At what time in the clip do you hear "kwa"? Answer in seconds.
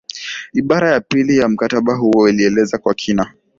2.77-2.93